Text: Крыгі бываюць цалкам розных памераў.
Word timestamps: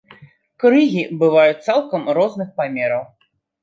Крыгі 0.63 1.03
бываюць 1.25 1.61
цалкам 1.69 2.01
розных 2.19 2.49
памераў. 2.61 3.11